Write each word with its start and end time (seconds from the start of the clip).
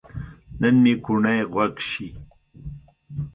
نن 0.59 0.75
مې 0.83 0.93
کوڼۍ 1.03 1.39
خوږ 1.51 1.75
شي 1.89 2.07